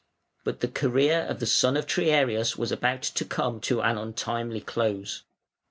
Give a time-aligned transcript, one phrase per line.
[0.43, 4.61] But the career of the son of Triarius was about to come to an untimely
[4.61, 5.21] close.